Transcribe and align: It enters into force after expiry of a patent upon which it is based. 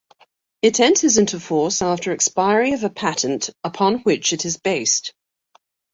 It 0.63 0.79
enters 0.79 1.19
into 1.19 1.39
force 1.39 1.79
after 1.83 2.11
expiry 2.11 2.73
of 2.73 2.83
a 2.83 2.89
patent 2.89 3.51
upon 3.63 3.99
which 3.99 4.33
it 4.33 4.45
is 4.45 4.57
based. 4.57 5.13